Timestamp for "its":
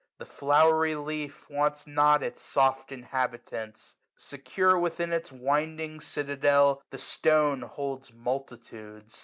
2.23-2.41, 5.13-5.31